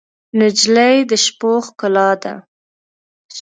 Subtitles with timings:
[0.39, 2.33] نجلۍ د شپو ښکلا ده.